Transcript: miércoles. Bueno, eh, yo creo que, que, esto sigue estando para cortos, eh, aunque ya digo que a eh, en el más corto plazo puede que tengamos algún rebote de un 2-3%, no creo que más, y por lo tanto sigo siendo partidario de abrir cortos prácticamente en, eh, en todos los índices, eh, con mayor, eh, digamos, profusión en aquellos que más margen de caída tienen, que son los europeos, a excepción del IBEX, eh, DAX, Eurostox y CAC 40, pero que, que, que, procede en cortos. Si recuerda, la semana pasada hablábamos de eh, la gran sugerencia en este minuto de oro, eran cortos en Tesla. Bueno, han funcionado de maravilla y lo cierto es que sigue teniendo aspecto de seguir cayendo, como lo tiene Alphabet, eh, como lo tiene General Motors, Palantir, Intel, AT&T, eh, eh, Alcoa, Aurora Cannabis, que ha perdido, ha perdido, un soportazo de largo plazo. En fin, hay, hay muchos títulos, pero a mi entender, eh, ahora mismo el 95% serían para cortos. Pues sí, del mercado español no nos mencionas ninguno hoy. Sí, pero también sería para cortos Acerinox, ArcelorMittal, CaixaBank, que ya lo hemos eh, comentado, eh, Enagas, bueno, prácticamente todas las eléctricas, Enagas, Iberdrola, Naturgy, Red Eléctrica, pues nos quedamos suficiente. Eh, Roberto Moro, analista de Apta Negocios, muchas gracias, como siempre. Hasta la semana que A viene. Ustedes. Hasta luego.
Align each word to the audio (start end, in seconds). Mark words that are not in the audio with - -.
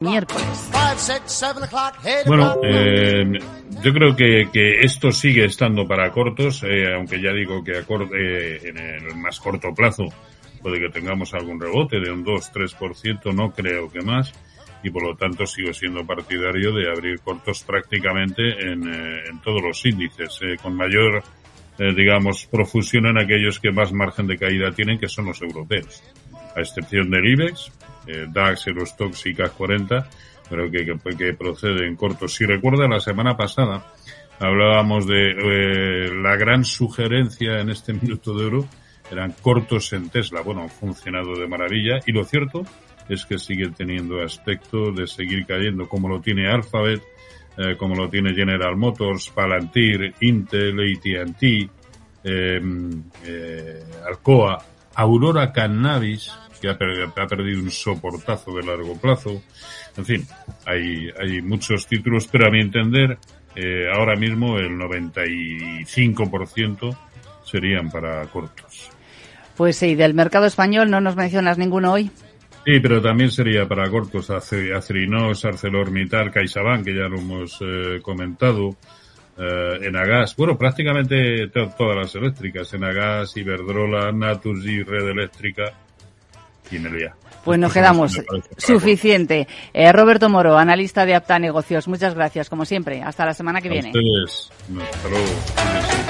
miércoles. 0.00 0.70
Bueno, 2.26 2.56
eh, 2.64 3.38
yo 3.82 3.92
creo 3.92 4.16
que, 4.16 4.48
que, 4.52 4.80
esto 4.80 5.12
sigue 5.12 5.44
estando 5.44 5.86
para 5.86 6.10
cortos, 6.10 6.62
eh, 6.64 6.92
aunque 6.94 7.20
ya 7.20 7.32
digo 7.32 7.62
que 7.62 7.76
a 7.76 7.80
eh, 7.80 8.60
en 8.64 8.78
el 8.78 9.16
más 9.16 9.38
corto 9.40 9.74
plazo 9.74 10.04
puede 10.62 10.78
que 10.80 10.88
tengamos 10.88 11.32
algún 11.34 11.60
rebote 11.60 12.00
de 12.00 12.10
un 12.10 12.24
2-3%, 12.24 13.32
no 13.34 13.50
creo 13.50 13.90
que 13.90 14.00
más, 14.00 14.32
y 14.82 14.90
por 14.90 15.02
lo 15.02 15.16
tanto 15.16 15.46
sigo 15.46 15.72
siendo 15.72 16.06
partidario 16.06 16.72
de 16.72 16.90
abrir 16.90 17.20
cortos 17.20 17.62
prácticamente 17.64 18.42
en, 18.60 18.88
eh, 18.88 19.24
en 19.30 19.40
todos 19.40 19.62
los 19.62 19.84
índices, 19.84 20.38
eh, 20.42 20.56
con 20.60 20.74
mayor, 20.74 21.22
eh, 21.78 21.94
digamos, 21.94 22.46
profusión 22.46 23.06
en 23.06 23.18
aquellos 23.18 23.60
que 23.60 23.70
más 23.70 23.92
margen 23.92 24.26
de 24.26 24.38
caída 24.38 24.72
tienen, 24.72 24.98
que 24.98 25.08
son 25.08 25.26
los 25.26 25.40
europeos, 25.42 26.02
a 26.56 26.60
excepción 26.60 27.10
del 27.10 27.26
IBEX, 27.26 27.72
eh, 28.06 28.26
DAX, 28.28 28.66
Eurostox 28.66 29.26
y 29.26 29.34
CAC 29.34 29.52
40, 29.54 30.08
pero 30.48 30.70
que, 30.70 30.84
que, 30.84 31.16
que, 31.16 31.34
procede 31.34 31.86
en 31.86 31.96
cortos. 31.96 32.34
Si 32.34 32.44
recuerda, 32.44 32.88
la 32.88 33.00
semana 33.00 33.36
pasada 33.36 33.86
hablábamos 34.38 35.06
de 35.06 35.30
eh, 35.30 36.14
la 36.22 36.36
gran 36.36 36.64
sugerencia 36.64 37.60
en 37.60 37.70
este 37.70 37.92
minuto 38.00 38.36
de 38.36 38.46
oro, 38.46 38.68
eran 39.10 39.34
cortos 39.40 39.92
en 39.92 40.08
Tesla. 40.08 40.40
Bueno, 40.42 40.62
han 40.62 40.70
funcionado 40.70 41.38
de 41.38 41.46
maravilla 41.46 41.98
y 42.06 42.12
lo 42.12 42.24
cierto 42.24 42.62
es 43.08 43.26
que 43.26 43.38
sigue 43.38 43.70
teniendo 43.70 44.22
aspecto 44.22 44.92
de 44.92 45.06
seguir 45.06 45.44
cayendo, 45.44 45.88
como 45.88 46.08
lo 46.08 46.20
tiene 46.20 46.48
Alphabet, 46.48 47.02
eh, 47.56 47.76
como 47.76 47.96
lo 47.96 48.08
tiene 48.08 48.32
General 48.34 48.76
Motors, 48.76 49.30
Palantir, 49.30 50.14
Intel, 50.20 50.78
AT&T, 50.78 51.68
eh, 52.22 52.60
eh, 53.24 53.84
Alcoa, 54.06 54.64
Aurora 54.94 55.52
Cannabis, 55.52 56.32
que 56.60 56.68
ha 56.68 56.76
perdido, 56.76 57.10
ha 57.16 57.26
perdido, 57.26 57.62
un 57.62 57.70
soportazo 57.70 58.54
de 58.54 58.66
largo 58.66 59.00
plazo. 59.00 59.42
En 59.96 60.04
fin, 60.04 60.26
hay, 60.66 61.08
hay 61.18 61.40
muchos 61.42 61.86
títulos, 61.86 62.28
pero 62.30 62.48
a 62.48 62.50
mi 62.50 62.60
entender, 62.60 63.16
eh, 63.56 63.86
ahora 63.92 64.16
mismo 64.16 64.58
el 64.58 64.72
95% 64.72 66.96
serían 67.44 67.90
para 67.90 68.26
cortos. 68.26 68.90
Pues 69.56 69.76
sí, 69.76 69.94
del 69.94 70.14
mercado 70.14 70.46
español 70.46 70.90
no 70.90 71.00
nos 71.00 71.14
mencionas 71.16 71.58
ninguno 71.58 71.92
hoy. 71.92 72.10
Sí, 72.64 72.78
pero 72.80 73.00
también 73.00 73.30
sería 73.30 73.66
para 73.66 73.90
cortos 73.90 74.30
Acerinox, 74.30 75.44
ArcelorMittal, 75.46 76.30
CaixaBank, 76.30 76.84
que 76.84 76.94
ya 76.94 77.08
lo 77.08 77.18
hemos 77.18 77.58
eh, 77.62 78.00
comentado, 78.02 78.76
eh, 79.38 79.86
Enagas, 79.86 80.36
bueno, 80.36 80.58
prácticamente 80.58 81.48
todas 81.48 81.96
las 81.96 82.14
eléctricas, 82.14 82.72
Enagas, 82.74 83.34
Iberdrola, 83.36 84.12
Naturgy, 84.12 84.82
Red 84.82 85.08
Eléctrica, 85.08 85.72
pues 87.44 87.58
nos 87.58 87.72
quedamos 87.72 88.20
suficiente. 88.56 89.48
Eh, 89.72 89.92
Roberto 89.92 90.28
Moro, 90.28 90.58
analista 90.58 91.06
de 91.06 91.14
Apta 91.14 91.38
Negocios, 91.38 91.88
muchas 91.88 92.14
gracias, 92.14 92.48
como 92.48 92.64
siempre. 92.64 93.02
Hasta 93.02 93.24
la 93.24 93.34
semana 93.34 93.60
que 93.60 93.68
A 93.68 93.72
viene. 93.72 93.88
Ustedes. 93.88 94.50
Hasta 94.94 95.08
luego. 95.08 96.09